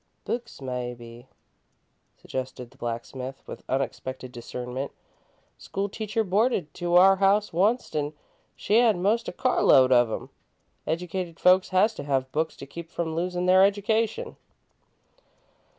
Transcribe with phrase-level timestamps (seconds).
[0.25, 1.27] "Books, maybe,"
[2.17, 4.91] suggested the blacksmith, with unexpected discernment.
[5.59, 8.13] "Schoolteacher boarded to our house wunst an'
[8.55, 10.31] she had most a car load of 'em.
[10.87, 14.37] Educated folks has to have books to keep from losin' their education."